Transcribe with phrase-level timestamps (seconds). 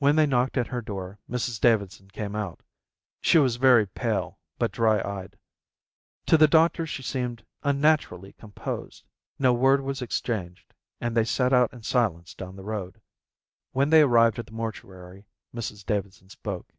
[0.00, 2.62] When they knocked at her door Mrs Davidson came out.
[3.22, 5.38] She was very pale, but dry eyed.
[6.26, 9.06] To the doctor she seemed unnaturally composed.
[9.38, 13.00] No word was exchanged, and they set out in silence down the road.
[13.72, 16.74] When they arrived at the mortuary Mrs Davidson spoke.